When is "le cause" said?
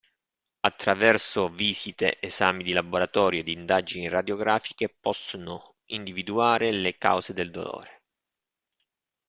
6.71-7.33